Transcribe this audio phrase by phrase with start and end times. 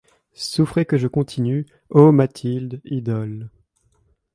[0.33, 3.51] Souffrez que je continue:«O Mathilde, idole.